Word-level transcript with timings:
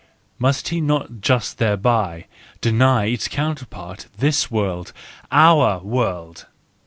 must 0.39 0.69
he 0.69 0.81
not 0.81 1.21
just 1.21 1.59
thereby—deny 1.59 3.05
its 3.05 3.27
counterpart, 3.27 4.07
this 4.17 4.49
world, 4.49 4.93
our 5.31 5.77
world? 5.77 6.47